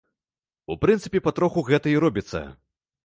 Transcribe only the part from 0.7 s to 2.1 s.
У прынцыпе, патроху гэта і